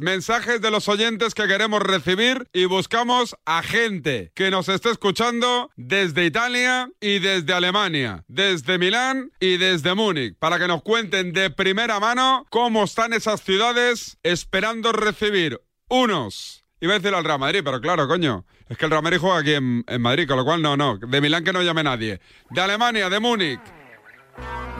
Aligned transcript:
Mensajes 0.00 0.62
de 0.62 0.70
los 0.70 0.88
oyentes 0.88 1.34
que 1.34 1.46
queremos 1.46 1.82
recibir 1.82 2.48
y 2.54 2.64
buscamos 2.64 3.36
a 3.44 3.62
gente 3.62 4.32
que 4.34 4.50
nos 4.50 4.70
esté 4.70 4.90
escuchando 4.90 5.70
desde 5.76 6.24
Italia 6.24 6.88
y 6.98 7.18
desde 7.18 7.52
Alemania, 7.52 8.24
desde 8.26 8.78
Milán 8.78 9.32
y 9.38 9.58
desde 9.58 9.94
Múnich, 9.94 10.34
para 10.38 10.58
que 10.58 10.66
nos 10.66 10.82
cuenten 10.82 11.34
de 11.34 11.50
primera 11.50 12.00
mano 12.00 12.46
cómo 12.48 12.84
están 12.84 13.12
esas 13.12 13.42
ciudades 13.42 14.16
esperando 14.22 14.92
recibir 14.92 15.60
unos. 15.90 16.64
Iba 16.80 16.94
a 16.94 16.98
decir 16.98 17.14
al 17.14 17.24
Real 17.24 17.38
Madrid, 17.38 17.60
pero 17.62 17.78
claro, 17.82 18.08
coño. 18.08 18.46
Es 18.70 18.78
que 18.78 18.86
el 18.86 18.90
Real 18.92 19.02
Madrid 19.02 19.18
juega 19.20 19.40
aquí 19.40 19.52
en, 19.52 19.84
en 19.86 20.00
Madrid, 20.00 20.26
con 20.26 20.38
lo 20.38 20.44
cual 20.46 20.62
no, 20.62 20.74
no. 20.74 20.96
De 20.96 21.20
Milán 21.20 21.44
que 21.44 21.52
no 21.52 21.62
llame 21.62 21.82
nadie. 21.82 22.18
De 22.48 22.60
Alemania, 22.62 23.10
de 23.10 23.20
Múnich. 23.20 23.60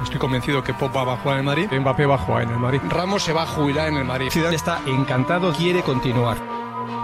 Estoy 0.02 0.18
convencido 0.18 0.62
que 0.62 0.74
Pogba 0.74 1.04
va 1.04 1.14
a 1.14 1.16
jugar 1.16 1.38
en 1.38 1.40
el 1.40 1.46
Madrid, 1.46 1.68
Mbappé 1.70 2.06
va 2.06 2.16
a 2.16 2.18
jugar 2.18 2.42
en 2.42 2.50
el 2.50 2.58
Madrid, 2.58 2.80
Ramos 2.88 3.22
se 3.22 3.32
va 3.32 3.42
a 3.42 3.46
jubilar 3.46 3.88
en 3.88 3.96
el 3.96 4.04
Madrid. 4.04 4.30
Ciudad 4.30 4.52
está 4.52 4.80
encantado, 4.86 5.52
quiere 5.52 5.82
continuar. 5.82 6.36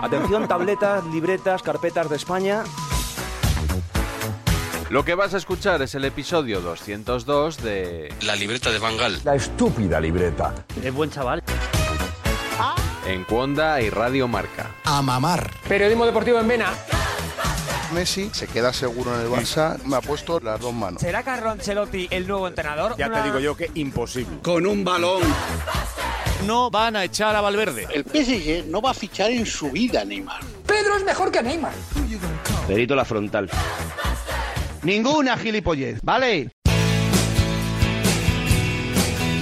Atención, 0.02 0.46
tabletas, 0.46 1.04
libretas, 1.06 1.62
carpetas 1.62 2.08
de 2.08 2.16
España. 2.16 2.64
Lo 4.90 5.04
que 5.04 5.14
vas 5.14 5.34
a 5.34 5.36
escuchar 5.36 5.82
es 5.82 5.94
el 5.94 6.04
episodio 6.04 6.60
202 6.60 7.62
de 7.62 8.14
La 8.22 8.34
libreta 8.34 8.70
de 8.70 8.78
Bangal. 8.78 9.20
La 9.24 9.34
estúpida 9.34 10.00
libreta. 10.00 10.54
Es 10.82 10.94
buen 10.94 11.10
chaval. 11.10 11.42
En 13.06 13.24
Cuonda 13.24 13.80
y 13.80 13.90
Radio 13.90 14.28
Marca. 14.28 14.70
A 14.84 15.02
mamar. 15.02 15.50
Periodismo 15.68 16.04
deportivo 16.06 16.38
en 16.40 16.48
Vena. 16.48 16.72
Messi 17.92 18.30
se 18.32 18.46
queda 18.46 18.72
seguro 18.72 19.14
en 19.14 19.22
el 19.22 19.28
Barça. 19.28 19.78
Me 19.84 19.96
ha 19.96 20.00
puesto 20.00 20.40
las 20.40 20.60
dos 20.60 20.74
manos. 20.74 21.00
¿Será 21.00 21.22
Carlo 21.22 21.50
Ancelotti 21.50 22.08
el 22.10 22.26
nuevo 22.26 22.48
entrenador? 22.48 22.96
Ya 22.96 23.10
te 23.10 23.22
digo 23.22 23.38
yo 23.38 23.56
que 23.56 23.70
imposible. 23.74 24.38
Con 24.42 24.66
un 24.66 24.84
balón. 24.84 25.22
No 26.46 26.70
van 26.70 26.96
a 26.96 27.04
echar 27.04 27.34
a 27.34 27.40
Valverde. 27.40 27.88
El 27.92 28.04
PSG 28.04 28.66
no 28.66 28.80
va 28.80 28.90
a 28.90 28.94
fichar 28.94 29.30
en 29.30 29.46
su 29.46 29.70
vida 29.70 30.02
a 30.02 30.04
Neymar. 30.04 30.40
Pedro 30.66 30.96
es 30.96 31.04
mejor 31.04 31.30
que 31.30 31.42
Neymar. 31.42 31.72
Perito 32.66 32.94
la 32.94 33.04
frontal. 33.04 33.50
Ninguna 34.82 35.36
gilipollez, 35.36 35.98
¿vale? 36.02 36.50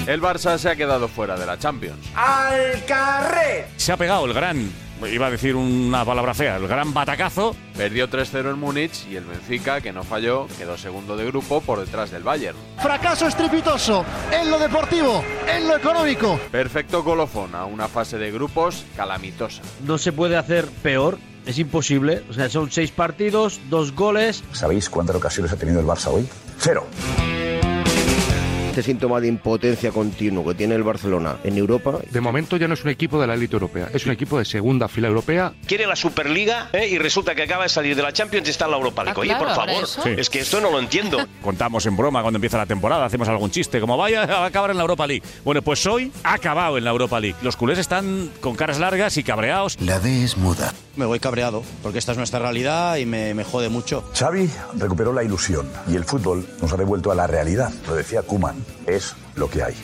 El 0.06 0.22
Barça 0.22 0.56
se 0.56 0.70
ha 0.70 0.76
quedado 0.76 1.08
fuera 1.08 1.36
de 1.36 1.44
la 1.44 1.58
Champions. 1.58 1.98
¡Al 2.14 2.84
carré! 2.86 3.66
Se 3.76 3.90
ha 3.90 3.96
pegado 3.96 4.24
el 4.24 4.32
gran, 4.32 4.70
iba 5.12 5.26
a 5.26 5.30
decir 5.30 5.54
una 5.54 6.04
palabra 6.04 6.34
fea, 6.34 6.56
el 6.56 6.66
gran 6.66 6.94
batacazo. 6.94 7.54
Perdió 7.76 8.08
3-0 8.08 8.50
en 8.50 8.58
Múnich 8.58 9.06
y 9.10 9.16
el 9.16 9.24
Benfica, 9.24 9.80
que 9.80 9.92
no 9.92 10.02
falló, 10.02 10.46
quedó 10.58 10.78
segundo 10.78 11.16
de 11.16 11.26
grupo 11.26 11.60
por 11.60 11.80
detrás 11.80 12.10
del 12.10 12.22
Bayern. 12.22 12.56
Fracaso 12.78 13.26
estrepitoso 13.26 14.04
en 14.32 14.50
lo 14.50 14.58
deportivo, 14.58 15.22
en 15.48 15.68
lo 15.68 15.76
económico. 15.76 16.40
Perfecto 16.50 17.04
colofón 17.04 17.54
a 17.54 17.66
una 17.66 17.88
fase 17.88 18.18
de 18.18 18.30
grupos 18.30 18.84
calamitosa. 18.96 19.62
No 19.84 19.98
se 19.98 20.12
puede 20.12 20.36
hacer 20.36 20.66
peor. 20.82 21.18
Es 21.44 21.58
imposible. 21.60 22.24
O 22.28 22.32
sea, 22.32 22.48
son 22.48 22.72
seis 22.72 22.90
partidos, 22.90 23.60
dos 23.70 23.94
goles. 23.94 24.42
¿Sabéis 24.52 24.90
cuántas 24.90 25.14
ocasiones 25.14 25.52
ha 25.52 25.56
tenido 25.56 25.78
el 25.78 25.86
Barça 25.86 26.08
hoy? 26.08 26.26
Cero. 26.58 26.88
Este 28.76 28.91
síntoma 28.92 29.22
de 29.22 29.28
impotencia 29.28 29.91
continuo 29.91 30.44
que 30.44 30.54
tiene 30.54 30.75
el 30.75 30.82
Barcelona 30.82 31.38
en 31.44 31.56
Europa. 31.56 31.98
De 32.10 32.20
momento 32.20 32.59
ya 32.59 32.69
no 32.69 32.75
es 32.75 32.84
un 32.84 32.91
equipo 32.91 33.19
de 33.19 33.26
la 33.26 33.32
élite 33.32 33.54
europea, 33.54 33.88
es 33.94 34.04
un 34.04 34.12
equipo 34.12 34.38
de 34.38 34.44
segunda 34.44 34.87
fila 34.87 35.09
europea. 35.09 35.54
Quiere 35.66 35.87
la 35.87 35.97
Superliga 35.97 36.69
¿eh? 36.75 36.86
y 36.86 36.98
resulta 36.98 37.34
que 37.34 37.44
acaba 37.44 37.62
de 37.62 37.70
salir 37.70 37.97
de 37.97 38.03
la 38.03 38.12
Champions 38.12 38.47
y 38.47 38.50
está 38.50 38.66
en 38.66 38.72
la 38.72 38.76
Europa 38.76 39.03
League. 39.03 39.19
Oye, 39.19 39.34
por 39.34 39.48
favor, 39.48 39.88
es 40.04 40.28
que 40.28 40.41
esto 40.41 40.60
no 40.60 40.70
lo 40.70 40.78
entiendo. 40.78 41.16
Contamos 41.42 41.86
en 41.86 41.97
broma 41.97 42.20
cuando 42.20 42.36
empieza 42.36 42.59
la 42.59 42.66
temporada, 42.66 43.06
hacemos 43.06 43.26
algún 43.31 43.50
chiste, 43.50 43.81
como 43.81 43.97
vaya 43.97 44.25
a 44.25 44.44
acabar 44.44 44.70
en 44.72 44.76
la 44.76 44.82
Europa 44.82 45.06
League. 45.06 45.22
Bueno, 45.42 45.62
pues 45.62 45.86
hoy 45.86 46.12
ha 46.22 46.34
acabado 46.34 46.76
en 46.76 46.84
la 46.84 46.91
Europa 46.91 47.19
League. 47.19 47.38
Los 47.41 47.56
culés 47.56 47.78
están 47.78 48.31
con 48.42 48.56
caras 48.56 48.78
largas 48.78 49.16
y 49.16 49.22
cabreados. 49.22 49.81
La 49.81 50.00
D 50.00 50.22
es 50.22 50.36
muda. 50.36 50.75
Me 50.97 51.06
voy 51.06 51.19
cabreado, 51.19 51.62
porque 51.82 51.98
esta 51.98 52.12
es 52.12 52.19
nuestra 52.19 52.41
realidad 52.41 52.97
y 52.97 53.06
me, 53.06 53.32
me 53.32 53.44
jode 53.44 53.70
mucho. 53.70 54.04
Xavi 54.15 54.50
recuperó 54.76 55.15
la 55.15 55.25
ilusión 55.25 55.66
y 55.88 55.97
el 55.97 56.04
fútbol 56.04 56.47
nos 56.60 56.70
ha 56.75 56.76
devuelto 56.76 57.10
a 57.10 57.15
la 57.15 57.26
realidad. 57.26 57.70
Lo 57.86 57.94
decía 57.94 58.20
Kuman, 58.22 58.66
es 58.87 59.15
lo 59.34 59.49
que 59.49 59.62
hay. 59.62 59.75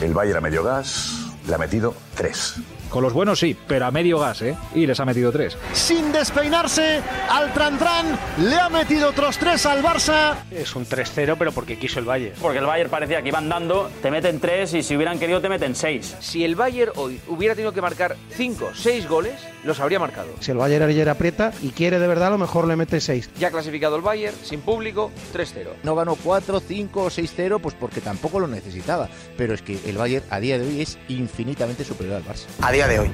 El 0.00 0.14
Bayern 0.14 0.38
a 0.38 0.40
medio 0.40 0.62
gas 0.62 1.10
le 1.46 1.54
ha 1.54 1.58
metido 1.58 1.94
tres. 2.14 2.56
Con 2.90 3.02
los 3.02 3.12
buenos 3.12 3.40
sí, 3.40 3.56
pero 3.66 3.86
a 3.86 3.90
medio 3.90 4.18
gas, 4.18 4.42
¿eh? 4.42 4.56
Y 4.74 4.86
les 4.86 4.98
ha 5.00 5.04
metido 5.04 5.32
tres. 5.32 5.56
Sin 5.72 6.12
despeinarse, 6.12 7.00
al 7.30 7.52
Trantran 7.52 8.18
le 8.38 8.58
ha 8.58 8.68
metido 8.68 9.10
otros 9.10 9.38
tres 9.38 9.66
al 9.66 9.82
Barça. 9.82 10.36
Es 10.50 10.74
un 10.76 10.86
3-0, 10.86 11.36
pero 11.38 11.52
porque 11.52 11.78
quiso 11.78 11.98
el 11.98 12.04
Bayern. 12.04 12.34
Porque 12.40 12.58
el 12.58 12.66
Bayern 12.66 12.90
parecía 12.90 13.22
que 13.22 13.28
iban 13.28 13.48
dando, 13.48 13.90
te 14.02 14.10
meten 14.10 14.40
tres 14.40 14.74
y 14.74 14.82
si 14.82 14.96
hubieran 14.96 15.18
querido 15.18 15.40
te 15.40 15.48
meten 15.48 15.74
seis. 15.74 16.16
Si 16.20 16.44
el 16.44 16.54
Bayern 16.54 16.92
hoy 16.96 17.20
hubiera 17.28 17.54
tenido 17.54 17.72
que 17.72 17.82
marcar 17.82 18.16
cinco, 18.30 18.70
seis 18.74 19.08
goles, 19.08 19.34
los 19.64 19.80
habría 19.80 19.98
marcado. 19.98 20.28
Si 20.40 20.50
el 20.52 20.56
Bayern 20.56 20.84
ayer 20.88 21.08
aprieta 21.08 21.52
y 21.62 21.70
quiere 21.70 21.98
de 21.98 22.06
verdad, 22.06 22.28
a 22.28 22.30
lo 22.30 22.38
mejor 22.38 22.66
le 22.66 22.76
mete 22.76 23.00
seis. 23.00 23.28
Ya 23.38 23.50
clasificado 23.50 23.96
el 23.96 24.02
Bayern, 24.02 24.36
sin 24.42 24.60
público, 24.60 25.10
3-0. 25.34 25.68
No 25.82 25.94
ganó 25.94 26.16
4, 26.16 26.60
5 26.60 27.02
o 27.02 27.10
6-0, 27.10 27.60
pues 27.60 27.74
porque 27.78 28.00
tampoco 28.00 28.40
lo 28.40 28.46
necesitaba. 28.46 29.08
Pero 29.36 29.54
es 29.54 29.62
que 29.62 29.78
el 29.86 29.96
Bayern 29.98 30.24
a 30.30 30.40
día 30.40 30.58
de 30.58 30.66
hoy 30.66 30.80
es 30.80 30.98
infinitamente 31.08 31.84
superior 31.84 32.16
al 32.16 32.24
Barça. 32.24 32.46
Día 32.76 32.88
de 32.88 32.98
hoy. 32.98 33.10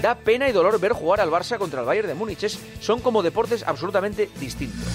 Da 0.00 0.14
pena 0.14 0.48
y 0.48 0.52
dolor 0.52 0.80
ver 0.80 0.92
jugar 0.92 1.20
al 1.20 1.28
Barça 1.28 1.58
contra 1.58 1.80
el 1.80 1.86
Bayern 1.86 2.08
de 2.08 2.14
Múnich. 2.14 2.58
Son 2.80 3.02
como 3.02 3.22
deportes 3.22 3.62
absolutamente 3.62 4.30
distintos. 4.40 4.86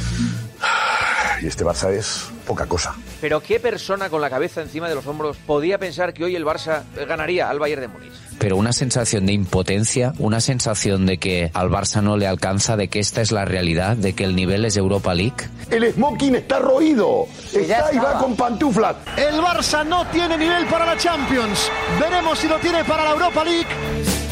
Y 1.45 1.47
este 1.47 1.63
Barça 1.63 1.91
es 1.91 2.25
poca 2.47 2.65
cosa. 2.65 2.95
Pero 3.21 3.39
¿qué 3.39 3.59
persona 3.59 4.09
con 4.09 4.19
la 4.19 4.31
cabeza 4.31 4.63
encima 4.63 4.89
de 4.89 4.95
los 4.95 5.05
hombros 5.05 5.37
podía 5.45 5.77
pensar 5.77 6.11
que 6.11 6.23
hoy 6.23 6.35
el 6.35 6.43
Barça 6.43 6.81
ganaría 7.07 7.51
al 7.51 7.59
Bayern 7.59 7.81
de 7.81 7.87
Múnich? 7.87 8.13
pero 8.39 8.57
una 8.57 8.73
sensación 8.73 9.25
de 9.25 9.33
impotencia, 9.33 10.13
una 10.19 10.41
sensación 10.41 11.05
de 11.05 11.17
que 11.17 11.51
al 11.53 11.69
Barça 11.69 12.01
no 12.01 12.17
le 12.17 12.27
alcanza, 12.27 12.75
de 12.75 12.87
que 12.87 12.99
esta 12.99 13.21
es 13.21 13.31
la 13.31 13.45
realidad, 13.45 13.95
de 13.95 14.13
que 14.13 14.23
el 14.23 14.35
nivel 14.35 14.65
es 14.65 14.75
Europa 14.75 15.13
League. 15.13 15.35
El 15.69 15.93
smoking 15.93 16.35
está 16.35 16.59
roído. 16.59 17.27
Está 17.53 17.93
y 17.93 17.97
va 17.97 18.17
con 18.17 18.35
pantuflas. 18.35 18.95
El 19.17 19.35
Barça 19.35 19.85
no 19.85 20.05
tiene 20.07 20.37
nivel 20.37 20.65
para 20.65 20.85
la 20.85 20.97
Champions. 20.97 21.71
Veremos 21.99 22.39
si 22.39 22.47
lo 22.47 22.57
tiene 22.57 22.83
para 22.83 23.03
la 23.05 23.11
Europa 23.11 23.45
League. 23.45 24.24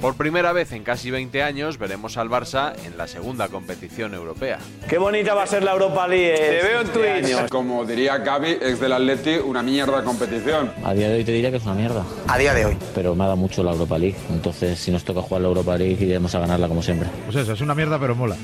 Por 0.00 0.14
primera 0.14 0.52
vez 0.52 0.72
en 0.72 0.84
casi 0.84 1.10
20 1.10 1.42
años 1.42 1.78
veremos 1.78 2.16
al 2.16 2.28
Barça 2.28 2.74
en 2.84 2.98
la 2.98 3.08
segunda 3.08 3.48
competición 3.48 4.14
europea. 4.14 4.58
Qué 4.88 4.98
bonita 4.98 5.34
va 5.34 5.44
a 5.44 5.46
ser 5.46 5.62
la 5.64 5.72
Europa 5.72 6.06
League. 6.06 6.36
Te 6.36 6.62
veo 6.62 6.80
en 6.82 6.88
Twitch. 6.88 7.48
Como 7.48 7.84
diría 7.84 8.18
Gaby, 8.18 8.50
ex 8.60 8.78
del 8.78 8.92
Atleti, 8.92 9.36
una 9.36 9.62
mierda 9.62 10.04
competición. 10.04 10.70
A 10.84 10.92
día 10.92 11.08
de 11.08 11.16
hoy 11.16 11.24
te 11.24 11.32
diría 11.32 11.50
que 11.50 11.56
es 11.56 11.64
una 11.64 11.74
mierda. 11.74 12.04
A 12.28 12.38
día 12.38 12.52
de 12.52 12.66
hoy. 12.66 12.76
Pero 12.94 13.14
me 13.14 13.24
ha 13.24 13.26
dado 13.28 13.38
mucho 13.38 13.62
la 13.62 13.72
Europa 13.72 13.98
League. 13.98 14.16
Entonces, 14.30 14.78
si 14.78 14.90
nos 14.90 15.02
toca 15.02 15.22
jugar 15.22 15.42
la 15.42 15.48
Europa 15.48 15.76
League, 15.76 16.04
iremos 16.04 16.34
a 16.34 16.40
ganarla 16.40 16.68
como 16.68 16.82
siempre. 16.82 17.08
Pues 17.24 17.36
eso, 17.36 17.54
es 17.54 17.60
una 17.60 17.74
mierda, 17.74 17.98
pero 17.98 18.14
mola. 18.14 18.36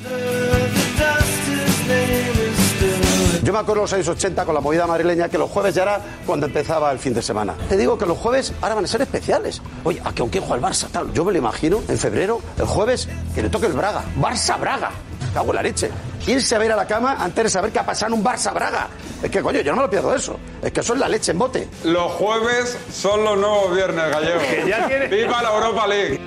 Yo 3.53 3.59
me 3.59 3.65
acuerdo 3.65 3.83
los 3.83 3.93
años 3.93 4.09
80 4.09 4.47
con 4.47 4.55
la 4.55 4.63
movida 4.63 4.87
madrileña 4.87 5.29
que 5.29 5.37
los 5.37 5.51
jueves 5.51 5.75
ya 5.75 5.83
era 5.83 6.01
cuando 6.25 6.47
empezaba 6.47 6.91
el 6.91 6.99
fin 6.99 7.13
de 7.13 7.21
semana. 7.21 7.53
Te 7.69 7.77
digo 7.77 7.99
que 7.99 8.07
los 8.07 8.17
jueves 8.17 8.51
ahora 8.63 8.77
van 8.77 8.85
a 8.87 8.89
ser 8.89 9.03
especiales. 9.03 9.61
Oye, 9.85 10.01
¿a 10.03 10.11
que 10.15 10.23
aunque 10.23 10.41
juega 10.41 10.55
el 10.57 10.63
Barça? 10.63 10.89
Tal. 10.91 11.13
Yo 11.13 11.23
me 11.23 11.33
lo 11.33 11.37
imagino 11.39 11.83
en 11.87 11.99
febrero, 11.99 12.41
el 12.59 12.65
jueves, 12.65 13.11
que 13.35 13.43
le 13.43 13.51
toque 13.51 13.67
el 13.67 13.75
Braga. 13.75 14.05
Barça-Braga. 14.19 14.89
Cago 15.35 15.51
en 15.51 15.57
la 15.57 15.63
leche. 15.65 15.91
Irse 16.27 16.55
a 16.57 16.59
ver 16.61 16.73
a 16.73 16.77
la 16.77 16.87
cama 16.87 17.17
antes 17.21 17.45
de 17.45 17.51
saber 17.51 17.71
qué 17.73 17.81
ha 17.81 17.85
pasado 17.85 18.15
en 18.15 18.21
un 18.21 18.25
Barça 18.25 18.55
Braga. 18.55 18.89
Es 19.23 19.31
que, 19.31 19.43
coño, 19.43 19.61
yo 19.61 19.73
no 19.73 19.77
me 19.77 19.83
lo 19.83 19.91
pierdo 19.91 20.15
eso. 20.15 20.39
Es 20.63 20.73
que 20.73 20.81
eso 20.81 20.95
es 20.95 21.01
la 21.01 21.09
leche 21.11 21.33
en 21.33 21.39
bote. 21.39 21.69
Los 21.85 22.11
jueves 22.13 22.79
son 22.91 23.23
los 23.23 23.37
nuevos 23.37 23.75
viernes, 23.75 24.03
gallego. 24.11 24.41
Que 24.41 24.65
ya 24.67 24.87
tiene- 24.89 25.09
¡Viva 25.09 25.43
la 25.43 25.55
Europa 25.55 25.87
League! 25.89 26.21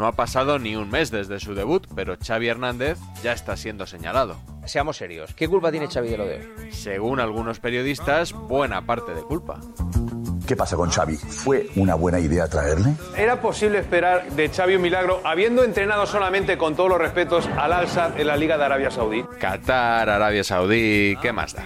No 0.00 0.06
ha 0.06 0.12
pasado 0.12 0.58
ni 0.58 0.76
un 0.76 0.88
mes 0.88 1.10
desde 1.10 1.38
su 1.40 1.54
debut, 1.54 1.86
pero 1.94 2.16
Xavi 2.16 2.48
Hernández 2.48 2.96
ya 3.22 3.32
está 3.32 3.54
siendo 3.58 3.86
señalado. 3.86 4.38
Seamos 4.64 4.96
serios, 4.96 5.34
¿qué 5.34 5.46
culpa 5.46 5.70
tiene 5.70 5.88
Xavi 5.88 6.08
de 6.08 6.16
lo 6.16 6.24
de 6.24 6.36
hoy? 6.36 6.72
Según 6.72 7.20
algunos 7.20 7.60
periodistas, 7.60 8.32
buena 8.32 8.80
parte 8.86 9.12
de 9.14 9.20
culpa. 9.20 9.60
¿Qué 10.48 10.56
pasa 10.56 10.74
con 10.76 10.88
Xavi? 10.88 11.16
¿Fue 11.16 11.68
una 11.76 11.96
buena 11.96 12.18
idea 12.18 12.48
traerle? 12.48 12.94
¿Era 13.14 13.42
posible 13.42 13.78
esperar 13.78 14.30
de 14.30 14.48
Xavi 14.48 14.76
un 14.76 14.82
milagro 14.82 15.20
habiendo 15.22 15.62
entrenado 15.64 16.06
solamente 16.06 16.56
con 16.56 16.74
todos 16.74 16.88
los 16.88 16.98
respetos 16.98 17.46
al 17.58 17.74
Al-Sadd 17.74 18.18
en 18.18 18.26
la 18.26 18.38
Liga 18.38 18.56
de 18.56 18.64
Arabia 18.64 18.90
Saudí? 18.90 19.22
Qatar, 19.38 20.08
Arabia 20.08 20.42
Saudí, 20.42 21.14
¿qué 21.20 21.30
más 21.30 21.52
da? 21.52 21.64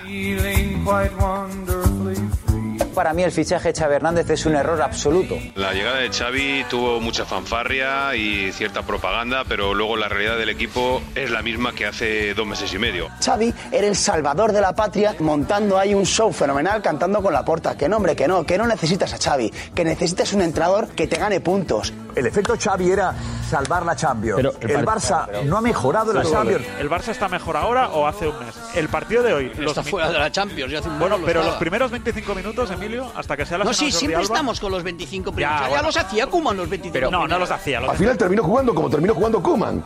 Para 2.95 3.13
mí 3.13 3.23
el 3.23 3.33
fichaje 3.33 3.73
de 3.73 3.79
Xavi 3.79 3.95
Hernández 3.95 4.31
es 4.31 4.47
un 4.47 4.55
error 4.55 4.81
absoluto. 4.81 5.37
La 5.57 5.73
llegada 5.73 5.99
de 5.99 6.11
Xavi 6.11 6.65
tuvo 6.71 7.01
mucha 7.01 7.25
fanfarria 7.25 8.15
y 8.15 8.53
cierta 8.53 8.83
propaganda, 8.83 9.43
pero 9.49 9.75
luego 9.75 9.97
la 9.97 10.09
realidad 10.09 10.39
del 10.39 10.49
equipo 10.49 11.03
es 11.15 11.31
la 11.31 11.43
misma 11.43 11.73
que 11.73 11.87
hace 11.87 12.35
dos 12.35 12.47
meses 12.47 12.73
y 12.73 12.79
medio. 12.79 13.09
Xavi 13.23 13.53
era 13.73 13.87
el 13.87 13.97
salvador 13.97 14.53
de 14.53 14.61
la 14.61 14.75
patria 14.75 15.15
montando 15.19 15.79
ahí 15.79 15.95
un 15.95 16.07
show 16.07 16.33
fenomenal 16.33 16.81
cantando 16.83 17.23
con 17.23 17.33
la 17.33 17.45
porta. 17.45 17.77
Que 17.77 17.89
no, 17.89 17.97
hombre, 17.97 18.15
que 18.15 18.29
no, 18.29 18.45
que 18.45 18.57
no 18.57 18.67
necesitas 18.67 19.13
a 19.13 19.19
Xavi, 19.19 19.53
que 19.75 19.85
necesitas 19.85 20.33
un 20.33 20.43
entrenador 20.43 20.89
que 20.89 21.07
te 21.07 21.17
gane 21.17 21.41
puntos. 21.41 21.93
El 22.15 22.27
efecto 22.27 22.55
Xavi 22.57 22.93
era 22.93 23.13
salvar 23.51 23.85
la 23.85 23.97
Champions. 23.97 24.41
el 24.61 24.87
Barça 24.87 25.43
no 25.45 25.57
ha 25.57 25.61
mejorado 25.61 26.13
la 26.13 26.23
Champions. 26.23 26.65
¿El 26.79 26.89
Barça 26.89 27.09
está 27.09 27.29
mejor 27.29 27.57
ahora 27.57 27.89
o 27.89 28.07
hace 28.07 28.29
un 28.29 28.39
mes? 28.39 28.55
El 28.77 28.89
partido 28.89 29.23
de 29.23 29.33
hoy. 29.33 29.53
Está 29.59 29.83
fuera 29.83 30.11
de 30.11 30.19
la 30.19 30.31
Champions, 30.31 30.71
ya 30.71 30.79
hace 30.79 30.89
un 30.89 30.99
Bueno, 30.99 31.19
pero 31.25 31.43
los 31.43 31.57
primeros 31.57 31.91
25 31.91 32.35
minutos, 32.35 32.71
Emilio, 32.85 33.11
hasta 33.15 33.37
que 33.37 33.47
sea 33.47 33.59
la 33.59 33.65
No, 33.65 33.73
sí, 33.75 33.91
siempre 33.91 34.17
Alba- 34.17 34.25
estamos 34.25 34.61
con 34.61 34.71
los 34.73 34.83
25 34.83 35.33
primeros. 35.33 35.61
Ya, 35.61 35.69
bueno. 35.69 35.83
los 35.85 35.97
hacía 35.97 36.27
Kuman 36.27 36.57
los 36.57 36.69
25 36.69 36.93
Pero 36.93 37.11
no, 37.11 37.27
no 37.27 37.39
los 37.39 37.51
hacía. 37.51 37.81
Los 37.81 37.91
Al 37.91 37.97
final 37.97 38.17
terminó 38.19 38.43
jugando 38.43 38.75
como 38.75 38.91
terminó 38.91 39.15
jugando 39.15 39.43
Kuman. 39.43 39.83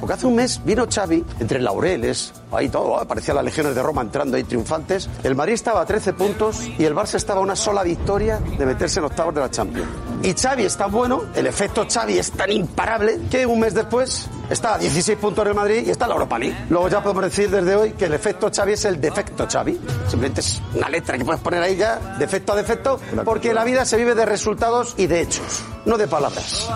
Porque 0.00 0.14
hace 0.14 0.26
un 0.26 0.36
mes 0.36 0.60
vino 0.64 0.86
Xavi 0.88 1.24
entre 1.40 1.58
laureles, 1.60 2.32
ahí 2.52 2.68
todo, 2.68 3.02
¿eh? 3.02 3.06
parecía 3.06 3.34
las 3.34 3.44
legiones 3.44 3.74
de 3.74 3.82
Roma 3.82 4.02
entrando 4.02 4.36
ahí 4.36 4.44
triunfantes. 4.44 5.08
El 5.24 5.34
Madrid 5.34 5.54
estaba 5.54 5.80
a 5.80 5.86
13 5.86 6.12
puntos 6.12 6.60
y 6.78 6.84
el 6.84 6.94
Barça 6.94 7.14
estaba 7.16 7.40
a 7.40 7.42
una 7.42 7.56
sola 7.56 7.82
victoria 7.82 8.38
de 8.38 8.66
meterse 8.66 9.00
en 9.00 9.06
octavos 9.06 9.34
de 9.34 9.40
la 9.40 9.50
Champions. 9.50 9.88
Y 10.26 10.34
Xavi 10.34 10.64
es 10.64 10.76
tan 10.76 10.90
bueno, 10.90 11.26
el 11.36 11.46
efecto 11.46 11.86
Xavi 11.88 12.18
es 12.18 12.32
tan 12.32 12.50
imparable 12.50 13.20
que 13.30 13.46
un 13.46 13.60
mes 13.60 13.74
después 13.74 14.28
está 14.50 14.74
a 14.74 14.78
16 14.78 15.16
puntos 15.18 15.44
en 15.44 15.50
el 15.50 15.54
Madrid 15.54 15.84
y 15.86 15.90
está 15.90 16.06
en 16.06 16.08
la 16.08 16.14
Europa 16.16 16.36
League. 16.36 16.56
Luego 16.68 16.88
ya 16.88 17.00
podemos 17.00 17.22
decir 17.22 17.48
desde 17.48 17.76
hoy 17.76 17.92
que 17.92 18.06
el 18.06 18.14
efecto 18.14 18.50
Xavi 18.52 18.72
es 18.72 18.84
el 18.86 19.00
defecto 19.00 19.46
Xavi. 19.48 19.78
Simplemente 20.08 20.40
es 20.40 20.60
una 20.74 20.88
letra 20.88 21.16
que 21.16 21.24
puedes 21.24 21.40
poner 21.40 21.62
ahí 21.62 21.76
ya, 21.76 22.16
defecto 22.18 22.54
a 22.54 22.56
defecto, 22.56 22.98
porque 23.24 23.54
la 23.54 23.62
vida 23.62 23.84
se 23.84 23.98
vive 23.98 24.16
de 24.16 24.26
resultados 24.26 24.94
y 24.96 25.06
de 25.06 25.20
hechos, 25.20 25.62
no 25.84 25.96
de 25.96 26.08
palabras. 26.08 26.68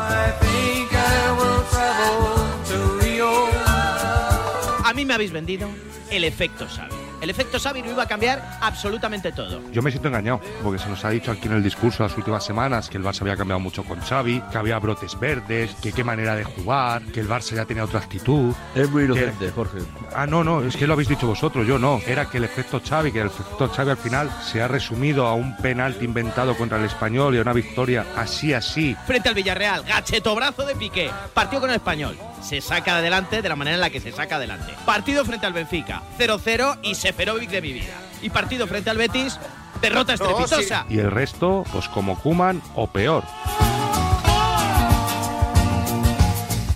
A 4.85 4.93
mí 4.94 5.05
me 5.05 5.14
habéis 5.14 5.32
vendido 5.32 5.69
el 6.08 6.23
efecto 6.23 6.69
Xavi. 6.69 7.00
El 7.20 7.31
efecto 7.31 7.58
Xavi 7.61 7.82
lo 7.82 7.90
iba 7.90 8.02
a 8.05 8.08
cambiar 8.08 8.58
absolutamente 8.61 9.32
todo. 9.32 9.61
Yo 9.72 9.82
me 9.82 9.90
siento 9.90 10.08
engañado, 10.08 10.40
porque 10.62 10.78
se 10.78 10.88
nos 10.88 11.05
ha 11.05 11.11
dicho 11.11 11.31
aquí 11.31 11.46
en 11.49 11.55
el 11.55 11.62
discurso 11.62 12.02
las 12.02 12.17
últimas 12.17 12.44
semanas 12.44 12.88
que 12.88 12.96
el 12.96 13.05
Barça 13.05 13.22
había 13.22 13.37
cambiado 13.37 13.61
mucho 13.61 13.84
con 13.84 14.00
Xavi, 14.00 14.43
que 14.50 14.58
había 14.58 14.78
brotes 14.78 15.19
verdes, 15.20 15.75
que 15.82 15.93
qué 15.93 16.02
manera 16.05 16.34
de 16.34 16.44
jugar, 16.44 17.02
que 17.12 17.20
el 17.20 17.28
Barça 17.28 17.55
ya 17.55 17.64
tenía 17.67 17.84
otra 17.84 18.00
actitud. 18.00 18.55
Es 18.75 18.88
muy 18.90 19.02
que- 19.02 19.12
inocente, 19.12 19.50
Jorge. 19.50 19.78
Ah, 20.14 20.26
no, 20.26 20.43
no, 20.44 20.62
es 20.62 20.76
que 20.76 20.87
lo 20.87 20.94
habéis 20.94 21.08
dicho 21.08 21.26
vosotros, 21.26 21.67
yo 21.67 21.78
no. 21.78 22.00
Era 22.06 22.26
que 22.31 22.38
el 22.38 22.44
efecto 22.44 22.81
Xavi, 22.87 23.12
que 23.12 23.20
el 23.20 23.26
efecto 23.26 23.69
Xavi 23.69 23.90
al 23.90 23.96
final 23.99 24.31
se 24.43 24.62
ha 24.62 24.69
resumido 24.69 25.26
a 25.26 25.34
un 25.34 25.56
penalti 25.58 26.05
inventado 26.05 26.56
contra 26.56 26.78
el 26.78 26.84
Español 26.84 27.34
y 27.34 27.38
a 27.38 27.43
una 27.43 27.52
victoria 27.52 28.06
así, 28.16 28.52
así. 28.55 28.96
Frente 29.06 29.28
al 29.28 29.34
Villarreal, 29.34 29.82
gachetobrazo 29.84 30.64
de 30.64 30.75
Piqué. 30.75 31.11
Partido 31.34 31.61
con 31.61 31.70
el 31.70 31.76
Español. 31.76 32.16
Se 32.42 32.60
saca 32.60 32.96
adelante 32.96 33.42
de 33.42 33.48
la 33.48 33.56
manera 33.56 33.75
en 33.75 33.81
la 33.81 33.90
que 33.90 34.00
se 34.00 34.12
saca 34.12 34.37
adelante. 34.37 34.72
Partido 34.84 35.25
frente 35.25 35.46
al 35.46 35.52
Benfica. 35.52 36.02
0-0 36.19 36.78
y 36.82 36.94
Seferovic 36.94 37.50
de 37.50 37.62
mi 37.62 37.72
vida. 37.72 37.94
Y 38.22 38.31
partido 38.31 38.66
frente 38.66 38.90
al 38.90 38.98
Betis. 38.98 39.38
Derrota 39.81 40.14
estrepitosa. 40.14 40.84
Y 40.88 40.98
el 40.98 41.10
resto, 41.10 41.64
pues 41.72 41.88
como 41.88 42.19
Kuman 42.19 42.60
o 42.75 42.87
peor. 42.87 43.25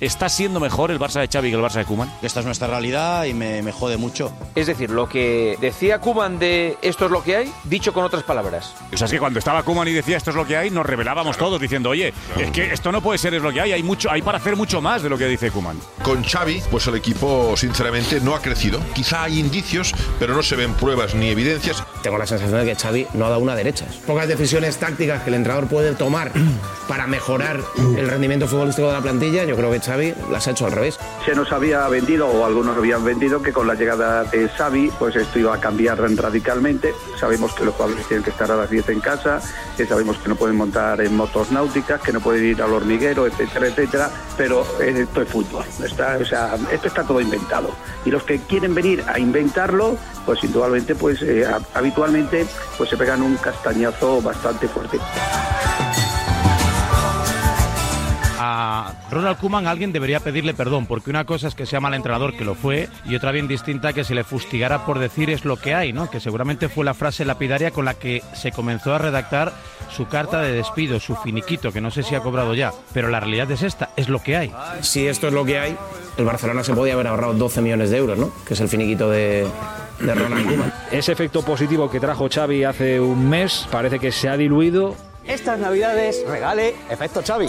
¿Está 0.04 0.28
siendo 0.28 0.60
mejor 0.60 0.90
el 0.90 0.98
Barça 1.00 1.20
de 1.20 1.28
Xavi 1.28 1.48
que 1.48 1.56
el 1.56 1.62
Barça 1.62 1.76
de 1.76 1.86
Koeman? 1.86 2.12
Esta 2.20 2.40
es 2.40 2.44
nuestra 2.44 2.68
realidad 2.68 3.24
y 3.24 3.32
me, 3.32 3.62
me 3.62 3.72
jode 3.72 3.96
mucho. 3.96 4.30
Es 4.54 4.66
decir, 4.66 4.90
lo 4.90 5.08
que 5.08 5.56
decía 5.62 5.98
Kuman 5.98 6.38
de 6.38 6.76
esto 6.82 7.06
es 7.06 7.10
lo 7.10 7.22
que 7.24 7.36
hay, 7.36 7.52
dicho 7.64 7.94
con 7.94 8.04
otras 8.04 8.22
palabras. 8.22 8.74
O 8.92 8.98
sea, 8.98 9.06
es 9.06 9.10
que 9.10 9.18
cuando 9.18 9.38
estaba 9.38 9.62
Koeman 9.62 9.88
y 9.88 9.92
decía 9.92 10.18
esto 10.18 10.28
es 10.28 10.36
lo 10.36 10.46
que 10.46 10.58
hay, 10.58 10.70
nos 10.70 10.84
revelábamos 10.84 11.38
todos 11.38 11.58
diciendo, 11.58 11.88
oye, 11.88 12.12
es 12.38 12.50
que 12.50 12.70
esto 12.70 12.92
no 12.92 13.00
puede 13.00 13.16
ser 13.16 13.32
es 13.32 13.40
lo 13.40 13.50
que 13.50 13.62
hay, 13.62 13.72
hay 13.72 13.82
mucho, 13.82 14.10
hay 14.10 14.20
para 14.20 14.36
hacer 14.36 14.56
mucho 14.56 14.82
más 14.82 15.02
de 15.02 15.08
lo 15.08 15.16
que 15.16 15.26
dice 15.26 15.50
Koeman. 15.50 15.80
Con 16.02 16.22
Xavi, 16.22 16.60
pues 16.70 16.86
el 16.86 16.96
equipo 16.96 17.56
sinceramente 17.56 18.20
no 18.20 18.34
ha 18.34 18.42
crecido. 18.42 18.80
Quizá 18.94 19.22
hay 19.22 19.38
indicios, 19.38 19.94
pero 20.18 20.34
no 20.34 20.42
se 20.42 20.54
ven 20.54 20.74
pruebas 20.74 21.14
ni 21.14 21.28
evidencias. 21.28 21.82
Tengo 22.02 22.18
la 22.18 22.26
sensación 22.26 22.60
de 22.60 22.66
que 22.66 22.76
Xavi 22.78 23.06
no 23.14 23.24
ha 23.24 23.30
dado 23.30 23.40
una 23.40 23.56
derechas. 23.56 23.96
Pocas 24.06 24.28
decisiones 24.28 24.76
tácticas 24.76 25.22
que 25.22 25.30
el 25.30 25.36
entrenador 25.36 25.66
puede 25.66 25.94
tomar 25.94 26.30
para 26.88 27.06
mejorar 27.06 27.58
el 27.96 28.06
rendimiento 28.06 28.46
futbolístico 28.46 28.88
de 28.88 28.92
la 28.92 29.00
plantilla, 29.00 29.44
yo 29.44 29.56
creo 29.56 29.70
que 29.70 29.80
Xavi 29.80 29.93
las 30.30 30.46
ha 30.46 30.50
hecho 30.50 30.66
al 30.66 30.72
revés. 30.72 30.98
Se 31.24 31.34
nos 31.34 31.52
había 31.52 31.86
vendido, 31.88 32.28
o 32.28 32.44
algunos 32.44 32.76
habían 32.76 33.04
vendido, 33.04 33.42
que 33.42 33.52
con 33.52 33.66
la 33.66 33.74
llegada 33.74 34.24
de 34.24 34.48
Xavi, 34.48 34.90
pues 34.98 35.16
esto 35.16 35.38
iba 35.38 35.54
a 35.54 35.60
cambiar 35.60 35.98
radicalmente. 35.98 36.94
Sabemos 37.18 37.54
que 37.54 37.64
los 37.64 37.74
jugadores 37.74 38.06
tienen 38.06 38.24
que 38.24 38.30
estar 38.30 38.50
a 38.50 38.56
las 38.56 38.70
10 38.70 38.88
en 38.90 39.00
casa, 39.00 39.40
que 39.76 39.86
sabemos 39.86 40.18
que 40.18 40.28
no 40.28 40.36
pueden 40.36 40.56
montar 40.56 41.00
en 41.00 41.16
motos 41.16 41.50
náuticas, 41.50 42.00
que 42.00 42.12
no 42.12 42.20
pueden 42.20 42.44
ir 42.44 42.62
al 42.62 42.72
hormiguero, 42.72 43.26
etcétera, 43.26 43.68
etcétera, 43.68 44.10
pero 44.36 44.66
esto 44.80 45.22
es 45.22 45.28
fútbol. 45.28 45.64
Está, 45.82 46.18
o 46.20 46.24
sea, 46.24 46.56
esto 46.72 46.88
está 46.88 47.04
todo 47.04 47.20
inventado. 47.20 47.70
Y 48.04 48.10
los 48.10 48.22
que 48.24 48.40
quieren 48.40 48.74
venir 48.74 49.04
a 49.06 49.18
inventarlo, 49.18 49.96
pues 50.26 50.42
indudablemente, 50.44 50.94
pues 50.94 51.22
eh, 51.22 51.46
habitualmente, 51.74 52.46
pues 52.76 52.90
se 52.90 52.96
pegan 52.96 53.22
un 53.22 53.36
castañazo 53.36 54.20
bastante 54.20 54.68
fuerte. 54.68 54.98
A 58.46 58.92
Ronald 59.10 59.38
Koeman 59.38 59.66
alguien 59.66 59.90
debería 59.90 60.20
pedirle 60.20 60.52
perdón, 60.52 60.84
porque 60.84 61.08
una 61.08 61.24
cosa 61.24 61.48
es 61.48 61.54
que 61.54 61.64
sea 61.64 61.80
mal 61.80 61.94
entrenador, 61.94 62.36
que 62.36 62.44
lo 62.44 62.54
fue, 62.54 62.90
y 63.06 63.14
otra 63.14 63.32
bien 63.32 63.48
distinta 63.48 63.94
que 63.94 64.04
se 64.04 64.14
le 64.14 64.22
fustigara 64.22 64.84
por 64.84 64.98
decir 64.98 65.30
es 65.30 65.46
lo 65.46 65.56
que 65.56 65.74
hay, 65.74 65.94
¿no? 65.94 66.10
Que 66.10 66.20
seguramente 66.20 66.68
fue 66.68 66.84
la 66.84 66.92
frase 66.92 67.24
lapidaria 67.24 67.70
con 67.70 67.86
la 67.86 67.94
que 67.94 68.22
se 68.34 68.52
comenzó 68.52 68.94
a 68.94 68.98
redactar 68.98 69.54
su 69.88 70.08
carta 70.08 70.42
de 70.42 70.52
despido, 70.52 71.00
su 71.00 71.16
finiquito, 71.16 71.72
que 71.72 71.80
no 71.80 71.90
sé 71.90 72.02
si 72.02 72.14
ha 72.14 72.20
cobrado 72.20 72.54
ya, 72.54 72.70
pero 72.92 73.08
la 73.08 73.18
realidad 73.18 73.50
es 73.50 73.62
esta, 73.62 73.88
es 73.96 74.10
lo 74.10 74.22
que 74.22 74.36
hay. 74.36 74.52
Si 74.82 75.06
esto 75.06 75.28
es 75.28 75.32
lo 75.32 75.46
que 75.46 75.58
hay, 75.58 75.76
el 76.18 76.26
Barcelona 76.26 76.62
se 76.62 76.74
podía 76.74 76.92
haber 76.92 77.06
ahorrado 77.06 77.32
12 77.32 77.62
millones 77.62 77.88
de 77.88 77.96
euros, 77.96 78.18
¿no? 78.18 78.30
Que 78.46 78.52
es 78.52 78.60
el 78.60 78.68
finiquito 78.68 79.08
de, 79.08 79.46
de 80.00 80.14
Ronald 80.14 80.46
Koeman. 80.46 80.72
Ese 80.92 81.12
efecto 81.12 81.42
positivo 81.42 81.90
que 81.90 81.98
trajo 81.98 82.28
Xavi 82.28 82.64
hace 82.64 83.00
un 83.00 83.26
mes 83.26 83.66
parece 83.70 83.98
que 83.98 84.12
se 84.12 84.28
ha 84.28 84.36
diluido. 84.36 84.94
Estas 85.26 85.58
navidades 85.58 86.22
regale 86.28 86.74
efecto 86.90 87.22
Xavi. 87.26 87.48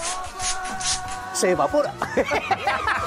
Se 1.36 1.52
evapora. 1.52 1.94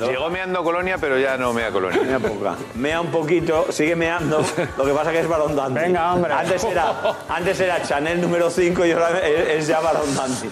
Llegó 0.00 0.28
meando 0.30 0.64
Colonia, 0.64 0.98
pero 0.98 1.16
ya 1.18 1.36
no 1.36 1.52
mea 1.52 1.70
Colonia. 1.70 2.02
Mea 2.02 2.18
poca. 2.18 2.56
Mea 2.74 3.00
un 3.00 3.12
poquito, 3.12 3.66
sigue 3.70 3.94
meando. 3.94 4.44
Lo 4.76 4.84
que 4.84 4.92
pasa 4.92 5.12
que 5.12 5.20
es 5.20 5.28
Barón 5.28 5.54
Dandy. 5.54 5.80
Venga, 5.80 6.12
hombre. 6.12 6.32
Antes 6.32 6.64
era, 6.64 6.92
antes 7.28 7.60
era 7.60 7.80
Chanel 7.82 8.20
número 8.20 8.50
5 8.50 8.84
y 8.84 8.90
ahora 8.90 9.20
es, 9.20 9.48
es 9.60 9.66
ya 9.68 9.78
Barón 9.80 10.12
Dandy. 10.16 10.50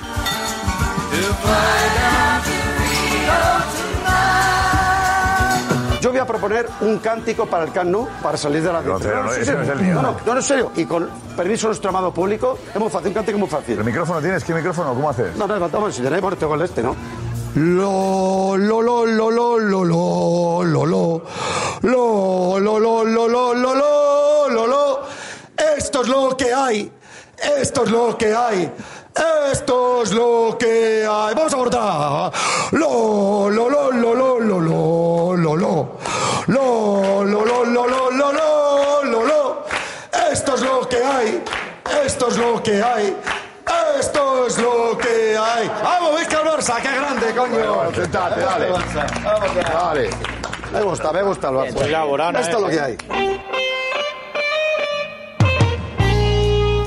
Yo 6.01 6.11
voy 6.11 6.19
a 6.19 6.27
proponer 6.27 6.67
un 6.81 6.99
cántico 6.99 7.45
para 7.47 7.65
el 7.65 7.73
Camp 7.73 7.91
Nou 7.91 8.09
para 8.23 8.37
salir 8.39 8.63
de 8.63 8.73
la 8.73 8.81
No, 8.81 8.99
no, 8.99 9.31
sí, 9.31 9.41
ese 9.43 9.45
sí. 9.45 9.53
no 9.53 9.63
es 9.63 9.69
el 9.69 9.81
mío. 9.81 9.95
No, 9.95 10.03
no, 10.03 10.17
no, 10.25 10.37
en 10.37 10.43
serio. 10.43 10.73
Y 10.77 10.85
con 10.87 11.09
permiso 11.37 11.67
de 11.67 11.71
nuestro 11.71 11.91
amado 11.91 12.13
público, 12.13 12.59
es 12.73 12.81
muy 12.81 12.89
fácil, 12.89 13.09
un 13.09 13.15
cántico 13.15 13.39
muy 13.39 13.49
fácil. 13.49 13.79
¿El 13.79 13.85
micrófono 13.85 14.21
tienes? 14.21 14.43
¿Qué 14.45 14.55
micrófono? 14.55 14.95
¿Cómo 14.95 15.11
haces? 15.11 15.37
No, 15.37 15.47
no, 15.47 15.55
levantamos, 15.55 15.95
si 15.95 16.03
tenéis, 16.03 16.23
bueno, 16.23 16.37
tengo 16.39 16.55
el 16.55 16.63
este, 16.63 16.83
¿no? 16.83 16.97
Lo, 17.55 18.57
lo, 18.57 18.81
lo, 18.81 19.05
lo, 19.05 19.31
lo, 19.31 19.59
lo, 19.59 19.85
lo, 19.85 20.65
lo, 20.65 20.65
lo, 20.65 21.23
lo, 21.83 22.59
lo, 22.61 22.61
lo, 22.61 22.79
lo, 22.79 23.05
lo, 23.05 23.55
lo, 23.55 23.75
lo, 23.75 24.49
lo, 24.49 24.67
lo. 24.67 25.01
Esto 25.77 26.03
es 26.03 26.09
lo 26.09 26.37
que 26.37 26.55
hay, 26.55 26.91
esto 27.61 27.85
es 27.85 27.91
lo 27.91 28.17
que 28.17 28.35
hay, 28.35 28.73
esto 29.53 30.03
es 30.03 30.13
lo 30.13 30.57
que 30.59 31.05
hay. 31.07 31.35
Vamos 31.35 31.53
a 31.53 31.57
cortar. 31.57 32.33
Lo, 32.73 33.51
lo, 33.51 33.69
lo, 33.69 33.91
lo, 33.91 34.15
lo, 34.15 34.41
lo, 34.41 35.37
lo, 35.37 35.37
lo, 35.37 35.57
es 40.55 40.63
lo 40.63 40.89
que 40.89 40.97
hay. 40.97 41.43
Esto 42.07 42.29
es 42.29 42.37
lo 42.37 42.63
que 42.63 42.83
hay. 42.83 43.17
¡Vamos, 45.83 46.19
Vizca 46.19 46.43
Barça! 46.43 46.81
¡Qué 46.81 46.89
grande, 46.89 47.27
coño! 47.37 47.95
sentate, 47.95 48.41
dale. 48.41 48.69
Dale. 49.73 50.11
Me 50.73 50.83
gusta, 50.83 51.13
me 51.13 51.23
gusta 51.23 51.49
el 51.49 51.55
Barça. 51.55 51.87
Laborana, 51.89 52.41
Esto 52.41 52.57
es 52.57 52.63
lo 52.63 52.71
eh. 52.71 52.73
que 52.73 52.81
hay. 52.81 52.97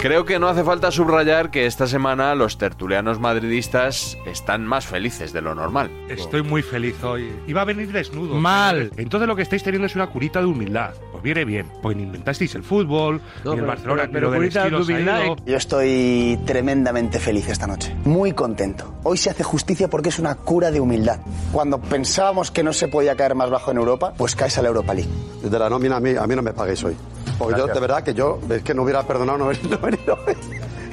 Creo 0.03 0.25
que 0.25 0.37
no 0.37 0.49
hace 0.49 0.65
falta 0.65 0.91
subrayar 0.91 1.49
que 1.49 1.65
esta 1.65 1.87
semana 1.87 2.35
los 2.35 2.57
tertulianos 2.57 3.21
madridistas 3.21 4.17
están 4.25 4.65
más 4.65 4.85
felices 4.85 5.31
de 5.31 5.41
lo 5.41 5.55
normal. 5.55 5.89
Estoy 6.09 6.43
muy 6.43 6.61
feliz 6.61 7.01
hoy. 7.03 7.31
Iba 7.47 7.61
a 7.61 7.65
venir 7.65 7.89
desnudo. 7.89 8.35
Mal. 8.35 8.91
Entonces 8.97 9.29
lo 9.29 9.35
que 9.37 9.43
estáis 9.43 9.63
teniendo 9.63 9.85
es 9.85 9.95
una 9.95 10.07
curita 10.07 10.39
de 10.39 10.47
humildad. 10.47 10.93
Pues 11.23 11.33
viene 11.35 11.45
bien. 11.45 11.67
Ni 11.95 12.03
inventasteis 12.03 12.53
el 12.55 12.63
fútbol, 12.63 13.21
No, 13.45 13.51
ni 13.53 13.59
el 13.59 13.63
pero- 13.63 13.67
Barcelona, 13.67 14.01
pero- 14.11 14.11
pero 14.11 14.25
lo 14.27 14.31
del 14.41 14.43
estilo 14.49 14.99
ido. 14.99 15.35
Yo 15.45 15.55
estoy 15.55 16.37
tremendamente 16.45 17.17
feliz 17.17 17.47
esta 17.47 17.65
noche. 17.65 17.95
Muy 18.03 18.33
contento. 18.33 18.93
Hoy 19.03 19.17
se 19.17 19.29
hace 19.29 19.41
justicia 19.43 19.87
porque 19.87 20.09
es 20.09 20.19
una 20.19 20.35
cura 20.35 20.69
de 20.69 20.81
humildad. 20.81 21.19
Cuando 21.53 21.79
pensábamos 21.79 22.51
que 22.51 22.61
no 22.61 22.73
se 22.73 22.89
podía 22.89 23.15
caer 23.15 23.35
más 23.35 23.49
bajo 23.49 23.71
en 23.71 23.77
Europa, 23.77 24.13
pues 24.17 24.35
caes 24.35 24.57
a 24.57 24.61
la 24.63 24.67
Europa 24.67 24.93
League. 24.93 25.09
De 25.41 25.57
la 25.57 25.69
nómina 25.69 25.95
a 25.95 25.99
mí, 26.01 26.09
a 26.13 26.27
mí 26.27 26.35
no 26.35 26.41
me 26.41 26.51
paguéis 26.51 26.83
hoy. 26.83 26.95
Porque 27.37 27.53
yo, 27.53 27.65
Gracias. 27.67 27.73
de 27.75 27.79
verdad, 27.79 28.03
que 28.03 28.13
yo, 28.13 28.39
es 28.49 28.61
que 28.61 28.73
no 28.73 28.83
hubiera 28.83 29.03
perdonado 29.03 29.37
no 29.37 29.45
haber 29.45 29.59
no 29.69 29.75
haber 29.77 29.99
ido 30.03 30.19
hoy. 30.27 30.35